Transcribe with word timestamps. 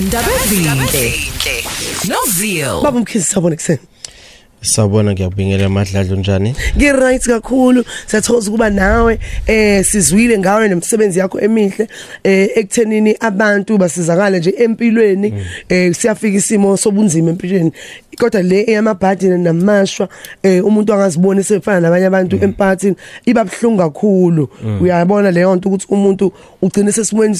Ndaba 0.00 0.28
ezinhle 0.44 1.64
noZio 2.08 2.80
baba 2.82 3.00
mkhizi 3.00 3.24
sabona 3.24 3.56
kuseni 3.56 3.78
Sawubona 4.60 5.12
ngiyabingelela 5.12 5.68
madladla 5.68 6.16
njani? 6.16 6.54
ngi 6.76 6.92
right 6.92 7.22
kakhulu. 7.22 7.84
Siyathokoza 8.06 8.50
ukuba 8.50 8.70
nawe 8.70 9.18
eh 9.46 9.84
sizwile 9.84 10.38
ngawe 10.38 10.68
nemsebenzi 10.68 11.18
yakho 11.18 11.40
emihle. 11.40 11.88
Eh 12.24 12.48
ekuthenini 12.54 13.16
abantu 13.20 13.78
basizakale 13.78 14.38
nje 14.38 14.54
empilweni. 14.58 15.34
Eh 15.68 15.94
siyafika 15.94 16.36
isimo 16.38 16.76
sobunzima 16.76 17.30
empilweni. 17.30 17.72
Kodwa 18.18 18.42
le 18.42 18.64
eyamabhadi 18.68 19.28
namashwa 19.28 20.08
eh 20.42 20.64
umuntu 20.64 20.92
angazibona 20.92 21.42
sefana 21.42 21.80
nabanye 21.80 22.06
abantu 22.06 22.36
emphakathini 22.36 22.96
iba 23.26 23.44
bhlungu 23.44 23.78
kakhulu. 23.78 24.48
Uyabona 24.80 25.30
leyo 25.30 25.56
nto 25.56 25.68
ukuthi 25.68 25.86
umuntu 25.90 26.32
ugcina 26.62 26.92
sesimweni 26.92 27.36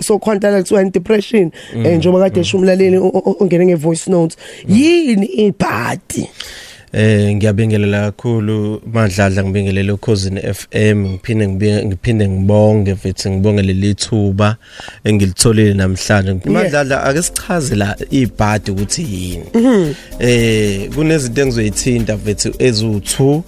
sokhwantala 0.00 0.62
kuthiwa 0.62 0.84
depression 0.84 1.50
eh 1.84 1.96
njengoba 1.96 2.24
kade 2.24 2.40
esho 2.40 2.58
umlaleli 2.58 2.98
ongene 3.40 3.66
ngevoice 3.66 4.10
notes. 4.10 4.36
Yini 4.68 5.26
ibhadi? 5.26 6.28
Eh 6.92 7.34
ngiyabingelela 7.34 8.00
kakhulu 8.10 8.80
madladla 8.92 9.44
ngibingelele 9.44 9.92
ukhosini 9.92 10.40
FM 10.40 11.06
ngiphinde 11.06 11.84
ngiphinde 11.84 12.28
ngibonge 12.28 12.94
futhi 12.94 13.30
ngibongele 13.30 13.72
lithuba 13.72 14.56
engilitholile 15.04 15.74
namhlanje. 15.74 16.34
Madladla 16.44 17.04
ake 17.04 17.22
sichaze 17.22 17.74
la 17.74 17.96
ibhadi 18.10 18.70
ukuthi 18.70 19.02
yini. 19.02 19.44
Eh 20.18 20.90
kunezinto 20.94 21.42
engizoyithinta 21.42 22.18
futhi 22.18 22.48
ezu2 22.48 23.42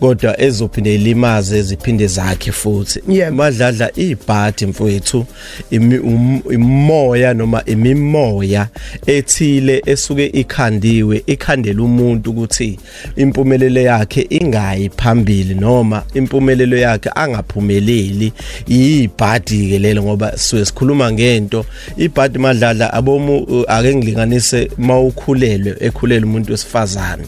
kodwa 0.00 0.40
ezophinde 0.40 0.94
ilimaze 0.94 1.62
ziphinde 1.62 2.06
zakhe 2.06 2.52
futhi. 2.52 3.00
Madladla 3.30 3.90
ibhadi 3.96 4.66
mfowethu 4.66 5.26
um- 5.72 6.42
imoya 6.52 7.34
noma 7.34 7.64
imimoya 7.66 8.68
ethile 9.06 9.82
esuke 9.86 10.26
ikhandiwe 10.26 11.22
ikhandela 11.26 11.82
umuntu 11.82 12.30
ukuthi 12.30 12.78
impumelelo 13.16 13.80
yakhe 13.80 14.26
ingayi 14.30 14.90
phambili 14.96 15.54
noma 15.54 16.02
impumelelo 16.14 16.76
yakhe 16.76 17.10
angaphumeleli. 17.14 18.32
Yibhadi 18.68 19.68
ke 19.68 19.78
lelo 19.78 20.02
ngoba 20.02 20.36
siwe 20.38 20.64
sikhuluma 20.64 21.12
ngento. 21.12 21.64
Ibhadi 21.96 22.38
madladla 22.38 22.92
abomu 22.92 23.64
ake 23.68 23.94
ngilinganise 23.94 24.70
mawukhulelwe 24.78 25.76
ekhulele 25.80 26.26
umuntu 26.26 26.52
wesifazane. 26.52 27.24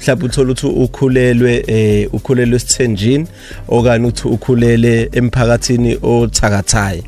Mhlawumbe 0.00 0.26
uthola 0.26 0.52
ukuthi 0.52 0.66
ukhulelwe 0.66 1.64
ukhulelwe 2.12 2.56
esithenjini 2.56 3.26
okanye 3.68 4.06
uthi 4.06 4.28
ukhulele 4.28 5.08
emphakathini 5.12 5.98
othakathayo 6.02 7.02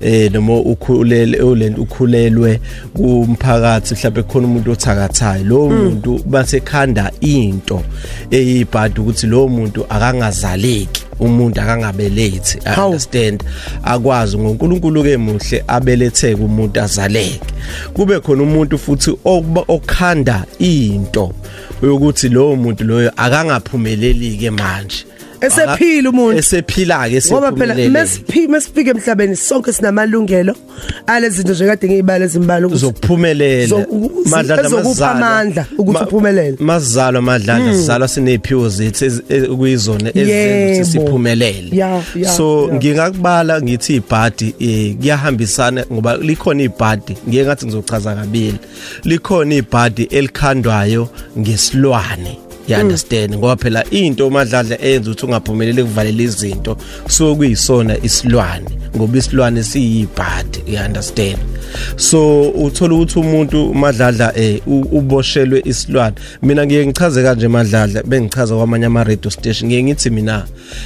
eh 0.00 0.32
noma 0.32 0.54
ukhulele 0.56 1.42
olento 1.42 1.82
ukhulelwe 1.82 2.60
kumphakathi 2.94 3.94
mhlawumbe 3.94 4.22
khona 4.22 4.46
umuntu 4.46 4.72
othakathayo 4.72 5.44
lo 5.44 5.68
muntu 5.68 6.20
basekhanda 6.26 7.12
into 7.20 7.82
eyibhadi 8.30 9.00
ukuthi 9.00 9.26
lo 9.26 9.48
muntu 9.48 9.86
akangazaleki. 9.88 11.07
Umuntu 11.20 11.60
akangabelethi 11.60 12.58
understand. 12.84 13.44
Akwazi 13.84 14.38
ngoNkulunkulu 14.38 15.02
ke 15.02 15.16
muhle 15.16 15.64
abeletheke 15.68 16.42
umuntu 16.42 16.80
azaleke. 16.80 17.40
Kube 17.94 18.20
khona 18.20 18.42
umuntu 18.42 18.78
futhi 18.78 19.12
okhanda 19.68 20.46
into 20.58 21.32
yokuthi 21.82 22.28
lo 22.28 22.56
muntu 22.56 22.84
loyo 22.84 23.10
akangaphumeleli 23.16 24.36
ke 24.36 24.50
manje. 24.50 25.04
Esephila 25.40 26.10
umuntu. 26.10 26.38
esephila 26.38 27.08
ke 27.08 27.20
ngoba 27.30 27.52
phela 27.52 27.74
mesiphi 27.74 28.48
mesifike 28.48 28.90
emhlabeni 28.90 29.36
sonke 29.36 29.72
sinamalungelo 29.72 30.54
alezi 31.06 31.36
zinto 31.36 31.52
nje 31.52 31.66
kade 31.66 31.86
ngiyibala 31.88 32.24
ezimbalo 32.24 32.66
ukuthi 32.68 32.76
uzokuphumelela 32.84 33.66
Zo- 33.66 34.66
ezokupha 34.66 35.10
amandla 35.10 35.66
ukuthi 35.78 36.04
uphumelele. 36.04 36.56
mazalwa 36.60 37.22
madlala 37.22 37.74
sizalwa 37.74 38.08
sineziphiwo 38.08 38.68
zethu 38.68 39.22
okuyizona 39.52 40.10
ezenza 40.18 40.84
siphumelele. 40.92 41.70
So 42.36 42.68
ngingakubala 42.74 43.62
ngithi 43.62 43.94
ibhadi 43.96 44.54
eh, 44.60 44.96
kuyahambisana 44.96 45.84
ngoba 45.92 46.16
likhona 46.16 46.62
ibhadi 46.62 47.16
ngiye 47.28 47.44
ngathi 47.44 47.66
ngizochaza 47.66 48.14
kabili. 48.14 48.58
Likhona 49.04 49.54
ibhadi 49.54 50.02
elikhandwayo 50.02 51.08
ngesilwane. 51.38 52.38
You 52.68 52.76
understand? 52.76 53.34
Ngoba 53.34 53.56
phela 53.56 53.84
into 53.90 54.30
madladla 54.30 54.76
eyenza 54.82 55.10
ukuthi 55.10 55.26
ungaphumeleli 55.26 55.82
kuvalela 55.82 56.22
izinto 56.22 56.76
so 57.08 57.36
kuyisona 57.36 57.96
isilwane 58.02 58.70
ngoba 58.96 59.18
isilwane 59.18 59.62
siyibhadi 59.62 60.62
you 60.66 60.78
understand? 60.78 61.38
So 61.96 62.50
uthola 62.50 62.94
ukuthi 62.94 63.18
umuntu 63.18 63.74
madladla 63.74 64.32
eh 64.36 64.60
uboshelwe 64.66 65.62
isilwane. 65.64 66.16
Mina 66.42 66.66
ngiye 66.66 66.86
ngichaze 66.86 67.22
kanje 67.22 67.48
madladla 67.48 68.02
bengichaza 68.02 68.56
kwamanye 68.56 68.86
ama 68.86 69.04
radio 69.04 69.30
station 69.30 69.66
ngiye 69.66 69.82
ngithi 69.82 70.10
mina 70.10 70.44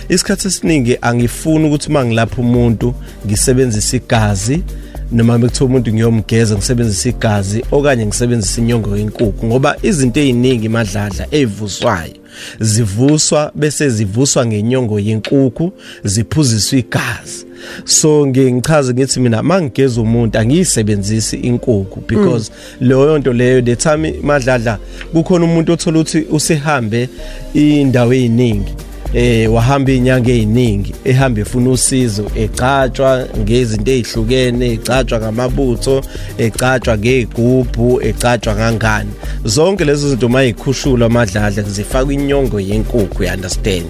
isikhathi 0.08 0.48
esiningi 0.48 0.98
angifuni 1.00 1.66
ukuthi 1.66 1.92
mangilapha 1.92 2.40
umuntu 2.40 2.94
ngisebenzisa 3.26 3.96
igazi 3.96 4.62
noma 5.12 5.38
bekuthiwa 5.38 5.68
umuntu 5.68 5.92
ngiyomgeza 5.92 6.54
ngisebenzisa 6.56 7.08
igazi 7.08 7.64
okanye 7.70 8.06
ngisebenzisa 8.06 8.60
inyongo 8.60 8.96
yenkukhu 8.96 9.46
ngoba 9.46 9.76
izinto 9.82 10.20
eziningi 10.20 10.68
madladla 10.68 11.24
ezivuswayo 11.30 12.22
zivuswa 12.60 13.52
bese 13.54 13.90
zivuswa 13.90 14.46
ngenyongo 14.46 15.00
yenkukhu 15.00 15.72
ziphuziswa 16.04 16.78
igazi. 16.78 17.46
So 17.84 18.26
ngichaze 18.26 18.94
ngithi 18.94 19.20
mina 19.20 19.42
mangigeza 19.42 20.00
umuntu 20.00 20.38
angiyisebenzisi 20.38 21.36
inkukhu 21.36 22.00
because 22.08 22.52
leyo 22.80 23.18
nto 23.18 23.32
leyo 23.32 23.62
the 23.62 23.76
time 23.76 24.14
madladla 24.22 24.78
kukhona 25.12 25.44
umuntu 25.44 25.72
othola 25.72 25.98
ukuthi 25.98 26.26
usehambe 26.30 27.08
indawo 27.54 28.14
eziningi 28.14 28.72
eh 29.14 29.52
wahamba 29.52 29.92
inyanga 29.92 30.30
eziningi 30.30 30.94
ehamba 31.04 31.40
efuna 31.40 31.70
usizo 31.70 32.24
egcatshwa 32.36 33.26
ngezinto 33.38 33.92
ezihlukene 33.92 34.66
egcatshwa 34.72 35.18
ngamabutho 35.20 36.02
egcatshwa 36.38 36.98
ngegubhu 36.98 38.00
egcatshwa 38.02 38.54
ngangani. 38.54 39.10
Zonke 39.44 39.84
lezo 39.84 40.08
zinto 40.08 40.28
mayikhushulwa 40.28 41.06
amadladla 41.06 41.62
zifaka 41.62 42.12
inyongo 42.12 42.60
yenkukhu 42.60 43.24
you 43.24 43.30
understand? 43.30 43.86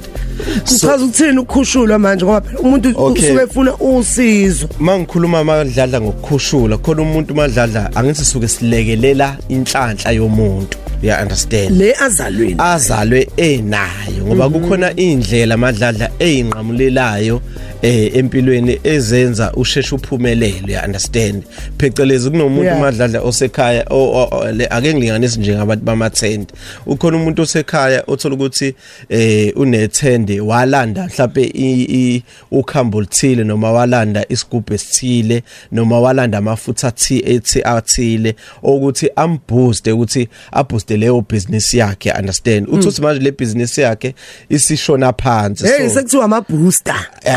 Kuchaza 0.64 1.04
ukuthini 1.04 1.38
ukukhushulwa 1.38 1.98
manje? 1.98 2.24
Ngoba 2.24 2.40
phela 2.40 2.60
umuntu 2.60 2.88
usuke 2.88 3.42
efuna 3.42 3.74
usizo. 3.74 4.68
Mangikhuluma 4.78 5.44
madladla 5.44 6.00
ngokukhushula 6.00 6.78
khona 6.78 7.02
umuntu 7.02 7.34
madladla 7.34 7.96
angithi 7.96 8.24
suke 8.24 8.48
silekelela 8.48 9.36
inhlanhla 9.48 10.10
yomuntu. 10.10 10.81
You 11.02 11.12
understand. 11.12 11.76
Le 11.78 11.94
azalweni 12.00 12.56
azalwe 12.58 13.28
enayo 13.36 14.26
ngoba 14.26 14.48
kukhona 14.48 14.96
indlela 14.96 15.56
madladla 15.56 16.10
eyinqamulelayo 16.18 17.40
eh 17.82 18.16
empilweni 18.16 18.80
ezenza 18.84 19.52
usheshe 19.52 19.94
uphumelele 19.94 20.72
you 20.72 20.80
understand? 20.84 21.42
Phecelezi 21.78 22.30
kunomuntu 22.30 22.62
Yeah. 22.62 22.80
madladla 22.80 23.20
osekhaya 23.20 23.86
ake 24.70 24.94
ngilinganise 24.94 25.40
nje 25.40 25.54
ngabantu 25.54 25.84
bamathende 25.84 26.46
ukhona 26.86 27.16
umuntu 27.16 27.42
osekhaya 27.42 28.04
othola 28.06 28.34
ukuthi 28.34 28.74
eh 29.08 29.52
unethende 29.56 30.40
walanda 30.40 31.06
mhlawumbe 31.06 32.22
ukhambo 32.50 33.00
lithile 33.00 33.44
noma 33.44 33.72
walanda 33.72 34.24
isigubhu 34.28 34.74
esithile 34.74 35.42
noma 35.72 36.00
walanda 36.00 36.38
amafutha 36.38 36.88
athi 36.88 37.62
athile 37.64 38.34
ukuthi 38.62 39.10
ambooste 39.16 39.92
ukuthi 39.92 40.28
abooste 40.52 40.91
leyo 40.96 41.20
business 41.20 41.74
yakhe 41.74 42.12
understand? 42.18 42.68
Uthi 42.68 42.88
uthi 42.88 43.02
manje 43.02 43.22
le 43.22 43.32
business 43.32 43.78
yakhe 43.78 44.14
isishona 44.48 45.12
phansi 45.12 45.66
hey 45.66 45.88
sekuthiwa 45.88 46.24
ama 46.24 46.40
booster 46.40 47.06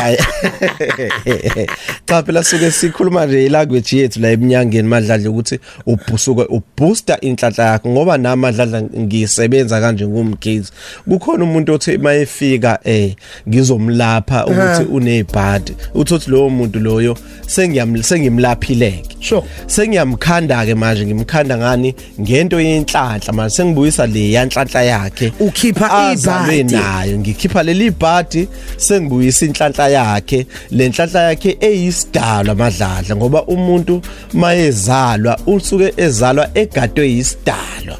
cha 2.06 2.22
phela 2.22 2.44
suke 2.44 2.70
sikhuluma 2.70 3.26
nje 3.26 3.46
ilanguage 3.46 3.96
yethu 3.96 4.20
la 4.20 4.30
eminyangeni 4.30 4.88
madladla 4.88 5.30
ukuthi 5.30 5.58
ubhusuke 5.86 6.42
ubooster 6.42 7.18
inhlanhla 7.20 7.64
yakho 7.64 7.88
ngoba 7.88 8.18
nami 8.18 8.42
madladla 8.42 8.82
ngisebenza 8.82 9.80
kanje 9.80 10.06
ngumgizi 10.06 10.72
kukhona 11.08 11.44
umuntu 11.44 11.72
othi 11.72 11.98
mayefika 11.98 12.78
eh 12.84 13.14
ngizomlapha 13.48 14.46
ukuthi 14.46 14.82
unebhadi 14.92 15.76
uthi 15.94 16.14
uthi 16.14 16.30
lowo 16.30 16.50
muntu 16.50 16.80
loyo 16.80 17.18
sengiyam 17.46 18.02
sengimlaphileke. 18.02 19.16
Sure. 19.20 19.42
sengiyamkhanda 19.66 20.66
ke 20.66 20.74
manje 20.74 21.06
ngimkhanda 21.06 21.58
ngani? 21.58 21.94
Ngento 22.20 22.60
yenhlanhla 22.60 23.32
manje 23.46 23.56
sengibuyisa 23.56 24.06
le 24.06 24.30
yanhlanhla 24.32 24.82
yakhe. 24.82 25.32
Ukhipha 25.40 26.12
ibhadi. 26.12 26.74
nayo 26.74 27.18
ngikhipha 27.18 27.62
leli 27.62 27.90
bhadi 27.90 28.48
sengibuyisa 28.76 29.46
inhlanhla 29.46 29.88
yakhe. 29.88 30.46
Le 30.70 30.88
nhlanhla 30.88 31.22
yakhe 31.30 31.56
eyisidalwa 31.60 32.52
amadladla 32.52 33.16
ngoba 33.16 33.42
umuntu 33.44 34.02
mayezalwa 34.32 35.38
usuke 35.46 35.92
ezalwa 35.96 36.48
egadwe 36.54 37.08
yisidalwa. 37.10 37.96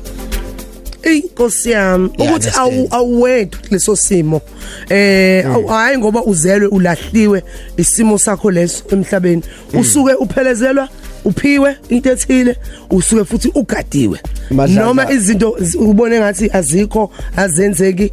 Ey 1.03 1.19
Nkosi 1.21 1.71
yami 1.71 2.11
ukuthi 2.19 2.51
awuwedwa 2.91 3.61
leso 3.71 3.97
simo. 3.97 4.41
Eh 4.89 5.45
awu- 5.47 5.67
hayi 5.69 5.99
ngoba 5.99 6.23
uzelwe 6.25 6.69
ulahliwe 6.69 7.43
isimo 7.77 8.19
sakho 8.19 8.51
leso 8.51 8.85
emhlabeni. 8.93 9.43
Usuke 9.75 10.13
uphelezelwa 10.15 10.89
uphiwe 11.27 11.77
into 11.89 12.11
ethile 12.11 12.57
usuke 12.91 13.25
futhi 13.25 13.49
ugadiwe. 13.55 14.19
Noma 14.69 15.13
izinto 15.13 15.57
ubone 15.79 16.19
ngathi 16.19 16.51
azikho 16.53 17.11
azenzeki 17.37 18.11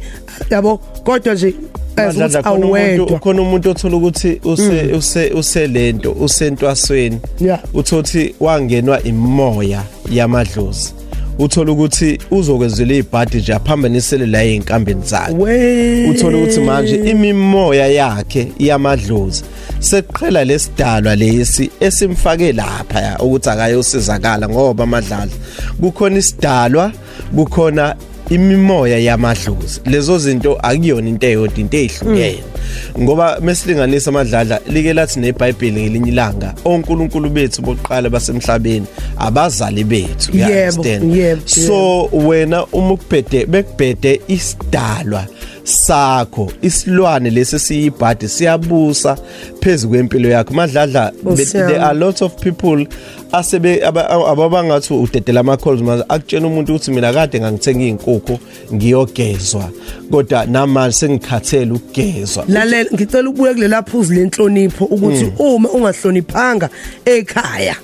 yabo 0.50 0.76
kodwa 0.76 1.34
nje 1.34 1.54
Madlala 1.96 2.26
ukuthi 2.26 2.42
khona 2.42 2.66
umuntu 2.66 3.18
khona 3.18 3.42
umuntu 3.42 3.70
othola 3.70 3.96
ukuthi 3.96 4.40
use 4.44 4.92
use 4.96 5.30
uselento 5.30 6.12
usentwasweni. 6.12 7.18
Yeah. 7.40 7.60
uthothi 7.74 8.34
wangenwa 8.40 9.02
imoya 9.02 9.82
yamadlozi. 10.10 10.94
Uthola 11.38 11.72
ukuthi 11.72 12.18
uzokwenzela 12.30 12.94
izibhadi 12.94 13.38
nje 13.38 13.54
aphambanisele 13.54 14.26
la 14.26 14.44
einkambeni 14.44 15.02
zakhe. 15.02 16.10
Uthola 16.10 16.38
ukuthi 16.38 16.60
manje 16.60 16.96
imimoya 16.96 17.86
yakhe 17.86 18.48
yamadlozi 18.58 19.44
seqhela 19.80 20.44
lesidalwa 20.44 21.16
lesi 21.16 21.70
esimfake 21.80 22.52
lapha 22.52 23.18
ukuthi 23.20 23.50
akayosizakala 23.50 24.48
ngoba 24.48 24.84
amadlala. 24.84 25.32
Kukhona 25.80 26.18
isidalwa 26.18 26.92
kukhona 27.36 27.96
imimoya 28.30 28.98
yamadlozi. 28.98 29.80
Lezo 29.86 30.18
zinto 30.18 30.58
akuyona 30.62 31.08
into 31.08 31.26
eyodwa 31.26 31.58
into 31.58 31.76
ezihlukene 31.76 32.54
ngoba 33.00 33.40
mesilinganisa 33.40 34.10
amadlala 34.10 34.60
like 34.66 34.92
lathi 34.92 35.20
neBhayibheli 35.20 35.82
ngelinye 35.82 36.08
ilanga 36.08 36.54
onkulunkulu 36.64 37.30
bethu 37.30 37.62
bokuqala 37.62 38.10
basemhlabeni 38.10 38.86
abazali 39.18 39.84
bethu 39.84 40.32
understand? 40.32 41.48
so 41.48 42.04
wena 42.12 42.66
uma 42.72 42.92
ukubhede 42.92 43.46
bekubhede 43.46 44.20
isidalwa 44.28 45.26
sakho. 45.64 46.52
Isilwane 46.62 47.30
lesi 47.30 47.58
siyibhadi 47.58 48.28
siyabusa 48.28 49.16
phezulu 49.60 49.90
kwempilo 49.92 50.28
yakho. 50.28 50.54
Madladla 50.54 51.12
be- 51.24 51.44
there 51.66 51.80
are 51.80 51.94
lots 51.98 52.22
of 52.22 52.32
people 52.40 52.86
asebe 53.32 53.80
aba- 53.84 54.08
ababangathi 54.10 54.94
udedela 54.94 55.40
ama 55.40 55.56
calls 55.56 55.80
manje 55.80 56.04
akutshena 56.08 56.46
umuntu 56.46 56.74
ukuthi 56.74 56.90
mina 56.90 57.12
kade 57.12 57.40
ngangithenga 57.40 57.80
izinkukhu 57.84 58.38
ngiyogezwa. 58.74 59.70
Kodwa 60.10 60.46
namanje 60.46 60.92
sengikhathele 60.96 61.72
ukugezwa. 61.72 62.44
Lalela 62.48 62.90
ngicela 62.94 63.30
ukubuya 63.30 63.54
kulela 63.54 63.82
phuzu 63.82 64.14
lenhlonipho 64.14 64.84
ukuthi 64.84 65.32
uma 65.38 65.68
ungahloniphanga 65.70 66.68
ekhaya 67.04 67.76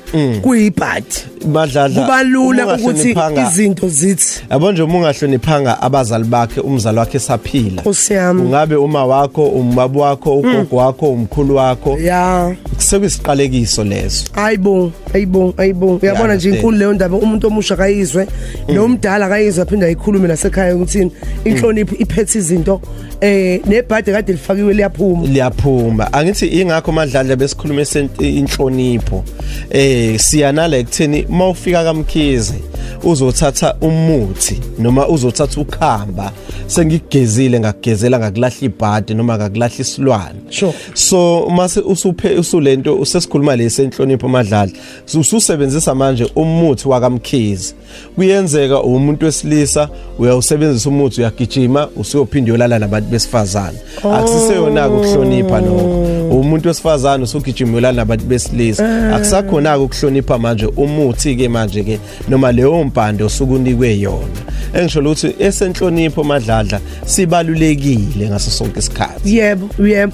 kuyibhadi. 0.43 1.07
Madladla 1.53 2.01
kuba 2.03 2.23
lula 2.23 2.65
uma 2.67 2.75
ukuthi 2.75 3.15
izinto 3.51 3.89
zithi. 3.89 4.43
Yabo 4.51 4.73
nje 4.73 4.83
uma 4.83 4.99
ungahloniphanga 4.99 5.83
abazali 5.83 6.25
bakhe 6.25 6.61
umzali 6.61 6.99
wakhe 6.99 7.17
esaphila. 7.17 7.70
Yami. 8.11 8.43
ungabe 8.43 8.77
uma 8.77 9.05
wakho 9.07 9.47
umbaba 9.47 10.01
wakho 10.01 10.39
ugogo 10.39 10.77
wakho 10.77 11.11
umkhulu 11.13 11.57
wakho. 11.57 11.99
Ya. 11.99 12.57
Sekuyisiqalekiso 12.79 13.85
leso. 13.85 14.25
Ayibo 14.35 14.93
ayibo 15.15 15.55
ayibo 15.57 15.99
uyabona 16.03 16.35
nje 16.35 16.51
inkulu 16.51 16.79
leyo 16.79 16.93
ndaba 16.93 17.17
umuntu 17.17 17.47
omusha 17.47 17.77
kayizwe 17.77 18.27
nomdala 18.69 19.29
kayizwe 19.29 19.63
aphinda 19.63 19.87
ayikhulume 19.87 20.29
nasekhaya 20.29 20.77
ukuthi 20.77 21.11
inhlonipho 21.45 21.95
iphethe 21.99 22.39
izinto 22.39 22.81
eh 23.21 23.61
nebhadi 23.67 24.13
kade 24.13 24.33
lifakiwe 24.33 24.75
liyaphuma. 24.75 25.27
Liyaphuma. 25.27 26.13
Angithi 26.13 26.47
ingakho 26.47 26.93
madlala 26.93 27.37
besikhulume 27.37 27.87
inhlonipho. 28.19 29.25
Eh 29.71 30.19
siyanala 30.19 30.77
ekutheni 30.77 31.27
mawufika 31.29 31.85
kamkhize 31.85 32.55
uzothatha 33.03 33.75
umuthi 33.81 34.61
noma 34.79 35.09
uzothatha 35.09 35.61
ukhamba. 35.61 36.33
Sengigezile 36.67 37.61
ngakugezela 37.61 38.19
ngakulahla 38.19 38.57
ibhadi 38.61 39.15
noma 39.15 39.37
ngakulahla 39.37 39.75
isilwane. 39.79 40.39
Sure. 40.51 40.73
so 40.95 41.49
mase 41.51 41.81
usuphe 41.81 42.39
usulento 42.39 42.95
usesikhuluma 42.95 43.57
lesenhlonipho 43.57 44.29
madlala. 44.29 44.73
Ususebenzisa 45.15 45.95
manje 45.95 46.31
umuthi 46.35 46.89
wakamkhizi 46.89 47.75
kuyenzeka 48.15 48.83
umuntu 48.83 49.25
wesilisa 49.25 49.89
uyawusebenzisa 50.19 50.89
umuthi 50.89 51.21
uyagijima 51.21 51.89
usuyophinda 51.97 52.53
uyolala 52.53 52.79
nabantu 52.79 53.11
besifazane. 53.11 53.79
Akusiseyona 54.15 54.89
ukuhlonipha 54.89 55.61
lokho. 55.61 56.21
Umuntu 56.31 56.69
wesifazane 56.69 57.25
usugijima 57.25 57.73
uyolala 57.73 57.97
nabantu 57.97 58.25
besilisa. 58.25 59.15
Akusakhona 59.15 59.79
ukuhlonipha 59.79 60.39
manje 60.39 60.67
umuthi 60.67 61.37
ke 61.37 61.49
manje 61.49 61.83
ke 61.83 61.99
noma 62.29 62.53
leyo 62.53 62.70
mpande 62.85 63.25
osukunikwe 63.25 63.99
yona. 63.99 64.41
Engisho 64.75 65.01
ukuthi 65.01 65.35
esenhlonipho 65.39 66.25
madladla 66.25 66.81
sibalulekile 67.07 68.29
ngaso 68.29 68.51
sonke 68.51 68.79
isikhathi. 68.79 69.37
Yebo 69.37 69.69
yebo. 69.87 70.13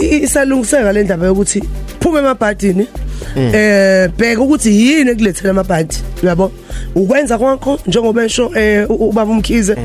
I- 0.00 0.22
isalungiseka 0.22 0.92
le 0.92 1.02
ndaba 1.04 1.26
yokuthi 1.26 1.62
phume 2.06 2.18
emabhadini 2.18 2.86
eh 3.36 4.08
bheka 4.18 4.40
ukuthi 4.42 4.70
yini 4.80 5.10
ekulethela 5.10 5.50
amabhadi 5.50 5.96
yabo 6.22 6.52
ukwenza 6.94 7.38
kwakho 7.38 7.78
njengoba 7.86 8.24
esho 8.24 8.50
eh 8.54 8.90
u- 8.90 8.94
ubaba 9.08 9.30
umkhize 9.32 9.76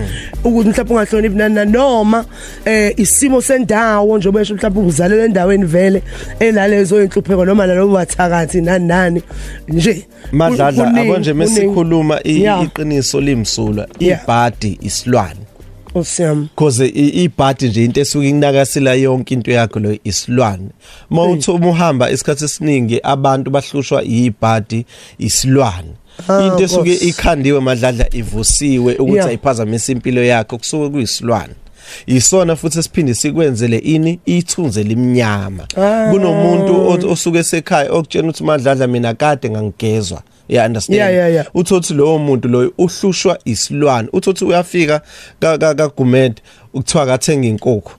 ukuthi 0.44 0.70
mhlawumbe 0.70 0.94
ungahloniphi 0.94 1.36
nani 1.38 1.56
nani, 1.56 1.72
noma 1.72 2.26
eh 2.66 2.94
isimo 2.98 3.42
sendawo 3.42 4.18
njengoba 4.18 4.42
esho 4.42 4.56
mhlawumbe 4.56 4.90
uzalela 4.90 5.24
endaweni 5.26 5.66
vele 5.66 6.04
enalezo 6.40 7.04
inhlupheko 7.04 7.46
noma 7.46 7.68
nalobo 7.68 7.94
bathakathi 7.94 8.62
nani 8.62 8.88
nani 8.88 9.22
nje 9.68 10.06
madladla 10.32 10.84
kuningi, 10.86 11.10
abo 11.10 11.18
nje 11.20 11.34
kuningi. 11.34 11.54
mesikhuluma 11.54 12.20
i- 12.24 12.42
Yeah. 12.42 12.64
iqiniso 12.64 13.22
limsulwa 13.22 13.88
Yeah. 14.00 14.24
ibhadi 14.24 14.78
isilwane 14.82 15.40
osiyam 15.96 16.48
cause 16.56 16.88
ibhadi 16.96 17.68
nje 17.68 17.84
into 17.86 18.02
esuke 18.02 18.30
inakasela 18.30 18.94
yonke 18.94 19.34
into 19.34 19.52
yakho 19.52 19.80
lo 19.80 19.98
isilwane. 20.04 20.70
Mawuthi 21.10 21.52
uma 21.52 21.70
uhamba 21.70 22.12
isikhathi 22.12 22.46
esiningi 22.46 23.00
abantu 23.04 23.52
bahlushwa 23.52 24.02
yibhadi 24.02 24.86
isilwane. 25.20 25.94
Ah, 26.28 26.42
into 26.42 26.64
esuke 26.64 26.94
ikhandiwe 26.94 27.60
madladla 27.60 28.06
ivusiwe 28.16 28.96
ukuthi 28.96 29.16
Yeah. 29.16 29.28
ayiphazamisa 29.28 29.92
impilo 29.92 30.24
yakho 30.24 30.58
kusuke 30.58 30.90
kuyisilwane. 30.90 31.54
Isona 32.06 32.56
futhi 32.56 32.80
esiphinde 32.80 33.14
sikwenzele 33.14 33.78
ini? 33.78 34.20
Ithunze 34.26 34.84
limnyama. 34.84 35.68
Ah. 35.78 36.12
kunomuntu 36.12 37.10
osuke 37.12 37.38
esekhaya 37.40 37.92
okutshena 37.92 38.28
ukuthi 38.28 38.44
madladla 38.44 38.88
mina 38.88 39.14
kade 39.14 39.50
ngangigezwa 39.50 40.22
ya 40.52 40.66
understand? 40.66 40.98
Yeah, 41.00 41.14
yeah, 41.14 41.34
yeah. 41.34 41.46
uthothi 41.54 41.94
lowo 41.94 42.18
muntu 42.20 42.48
loyo 42.48 42.74
uhlushwa 42.78 43.40
isilwane. 43.46 44.10
Uthothi 44.14 44.46
uyafika 44.46 45.02
ka 45.40 45.58
ka- 45.58 45.76
kaGumede 45.76 46.36
ukuthiwa 46.74 47.06
kathenga 47.06 47.48
inkukhu. 47.48 47.92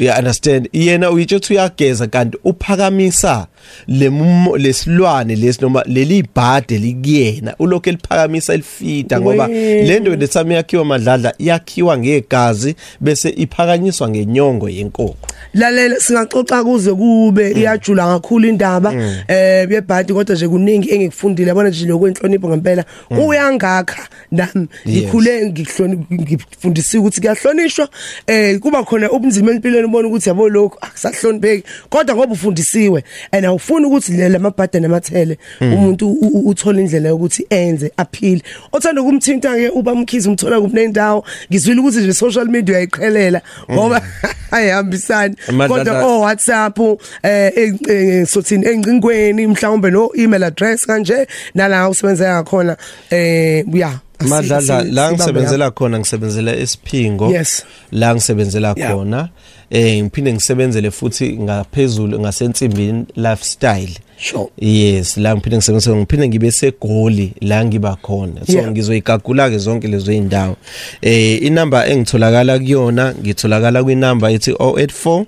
You 0.00 0.12
understand? 0.18 0.68
Yena 0.72 1.10
uyitsho 1.10 1.36
ukuthi 1.36 1.52
uyageza 1.54 2.06
kanti 2.06 2.38
uphakamisa 2.44 3.46
lemumo 3.88 4.56
lesilwane 4.56 5.36
lesi 5.36 5.58
noma 5.62 5.82
leli 5.86 6.24
bhade 6.34 6.78
likuyena. 6.78 7.54
Ulokho 7.58 7.88
eliphakamisa 7.90 8.54
elifida 8.54 9.20
ngoba 9.20 9.48
lento 9.48 10.16
lethami 10.16 10.54
yakhiwa 10.54 10.84
madladla 10.84 11.34
yakhiwa 11.38 11.98
ngegazi 11.98 12.74
bese 13.00 13.28
iphakanyiswa 13.30 14.08
ngenyongo 14.08 14.68
yenkukhu. 14.68 15.16
Lalela 15.54 15.96
singaxoxa 16.00 16.64
kuze 16.64 16.94
kube 16.94 17.50
iyajula 17.52 18.06
kakhulu 18.06 18.48
indaba 18.48 18.92
eh 19.28 19.70
yebhadi 19.70 20.12
kodwa 20.12 20.34
nje 20.34 20.48
kuningi 20.48 20.90
engikufundile 20.90 21.48
yabona 21.48 21.68
nje 21.68 21.86
lokwenhlonipho 21.86 22.48
ngempela. 22.48 22.84
Uyangakha 23.10 24.08
nami 24.30 24.68
ngikhule 24.88 25.46
ngifundisiwe 25.46 27.00
ukuthi 27.00 27.20
kuyahlonishwa. 27.20 27.88
Eh 28.26 28.58
kuba 28.58 28.84
khona 28.84 29.10
ubunzima 29.10 29.50
empilweni 29.50 29.86
ubona 29.86 30.08
ukuthi 30.08 30.28
yabo 30.28 30.48
lokho 30.48 30.78
akusahlonipheki 30.80 31.64
kodwa 31.88 32.14
ngoba 32.14 32.32
ufundisiwe 32.32 33.04
and 33.32 33.46
awufuni 33.46 33.86
ukuthi 33.86 34.12
le 34.12 34.28
lamabhada 34.28 34.80
namathele 34.80 35.38
umuntu 35.60 36.12
uthola 36.44 36.80
indlela 36.80 37.08
yokuthi 37.08 37.46
enze 37.50 37.92
aphile. 37.96 38.42
Othanda 38.72 39.02
ukumthinta 39.02 39.56
ke 39.56 39.68
uba 39.68 39.94
mkhizi 39.94 40.28
umthola 40.28 40.60
kuphendawo 40.60 41.24
ngizwile 41.50 41.80
ukuthi 41.80 41.98
nje 41.98 42.12
social 42.12 42.46
media 42.46 42.74
uyayiqhelela 42.74 43.40
ngoba 43.70 44.02
ayihambisani. 44.50 45.36
Kodwa 45.68 46.04
o 46.06 46.20
WhatsApp 46.20 46.78
eh 47.22 47.52
eng- 47.56 47.90
eh, 47.90 48.26
sothini 48.26 48.66
engcingweni 48.66 49.46
mhlawumbe 49.46 49.90
no 49.90 50.10
email 50.16 50.44
address 50.44 50.86
kanje 50.86 51.26
nala 51.54 51.88
usebenzeka 51.88 52.42
khona 52.44 52.76
eh 53.10 53.64
ya 53.74 53.98
asi- 54.18 54.28
madladla 54.30 54.56
asi- 54.78 54.90
la 54.90 55.08
sibambe 55.08 55.14
ngisebenzela 55.14 55.70
khona 55.70 55.98
ngisebenzela 55.98 56.56
esiphingo 56.56 57.30
Yes. 57.30 57.64
la 57.92 58.14
ngisebenzela 58.14 58.74
Yeah. 58.76 58.92
khona 58.92 59.28
eh 59.70 60.02
ngiphinde 60.02 60.32
ngisebenzele 60.32 60.90
futhi 60.90 61.38
ngaphezulu 61.38 62.20
ngasensimbini 62.20 63.04
lifestyle 63.16 63.94
Sure. 64.20 64.48
yes 64.58 65.16
la 65.16 65.34
ngiphinde 65.36 65.56
ngisebenzele 65.56 65.96
ngiphinde 65.96 66.28
ngibe 66.28 66.50
segoli 66.50 67.32
la 67.40 67.64
ngiba 67.64 67.96
khona 68.02 68.46
so 68.46 68.52
Yeah. 68.52 68.70
ngizoyigagula 68.70 69.50
ke 69.50 69.58
zonke 69.58 69.88
lezo 69.88 70.12
indawo 70.12 70.56
eh 71.02 71.42
inamba 71.42 71.86
engitholakala 71.86 72.58
kuyona 72.58 73.14
ngitholakala 73.14 73.84
kwinamba 73.84 74.30
ethi 74.30 74.50
084 74.52 75.24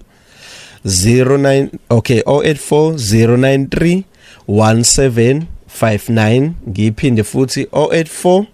09 0.85 1.69
okay 1.91 2.21
084 2.21 4.03
093 4.49 4.49
1759 4.49 6.51
ngiphinde 6.69 7.23
futhi 7.23 7.65
084 7.73 8.45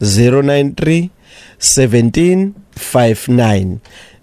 093 0.00 1.08
1759 1.60 3.76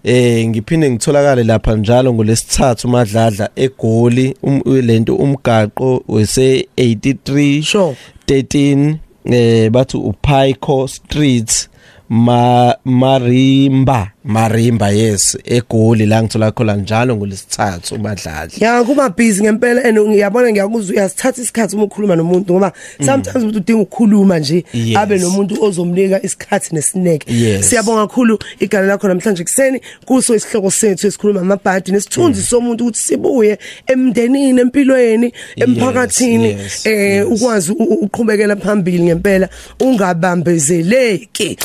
eh 0.04 0.48
ngiphinde 0.48 0.92
ngitholakale 0.92 1.44
lapha 1.44 1.76
njalo 1.76 2.14
ngolesithathu 2.14 2.88
madladla 2.88 3.50
egoli 3.56 4.36
um, 4.44 4.62
lento 4.66 5.16
umgaqo 5.16 6.04
wese 6.08 6.68
83 6.78 7.62
Sure. 7.64 7.96
13 8.28 8.96
eh 9.26 9.70
bathi 9.72 9.98
uPico 9.98 10.88
Street 10.88 11.69
ma 12.10 12.76
Marimba 12.86 14.12
Marimba 14.26 14.90
yes 14.90 15.38
egoli 15.46 16.06
la 16.06 16.24
ngithola 16.24 16.52
khona 16.52 16.76
njalo 16.76 17.16
ngolesithathu 17.16 18.00
madladla 18.00 18.68
ya 18.68 18.84
kuba 18.84 19.10
busy 19.10 19.44
ngempela 19.44 19.84
and 19.84 19.98
ngiyabona 19.98 20.52
ngiyakuzwa 20.52 20.96
uyasithatha 20.96 21.42
isikhathi 21.42 21.76
uma 21.76 21.86
ukhuluma 21.86 22.16
nomuntu 22.16 22.54
ngoba 22.54 22.72
sometimes 23.06 23.36
umuntu 23.36 23.58
udinga 23.58 23.82
ukukhuluma 23.82 24.40
nje 24.40 24.66
abe 24.96 25.18
nomuntu 25.18 25.64
ozomnika 25.64 26.24
isikhathi 26.24 26.76
nesineke. 26.76 27.64
Siyabonga 27.64 28.08
kakhulu 28.08 28.40
igala 28.60 28.88
lakho 28.88 29.08
namhlanje 29.08 29.44
kuseni 29.44 29.82
kuso 30.06 30.36
isihloko 30.36 30.72
sethu 30.72 31.08
esikhuluma 31.08 31.42
amabhadi 31.42 31.92
nesithunzi 31.92 32.42
somuntu 32.44 32.84
ukuthi 32.84 33.00
sibuye 33.00 33.60
emndenini 33.88 34.62
empilweni 34.62 35.34
emphakathini 35.56 36.58
eh 36.84 37.32
ukwazi 37.32 37.72
uqhubekela 37.72 38.56
phambili 38.56 39.04
ngempela 39.04 39.50
ungabambezeleki. 39.80 41.58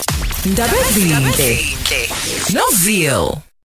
Ndaba 0.46 0.72
ezinhle. 0.90 1.58
Noville. 2.52 3.53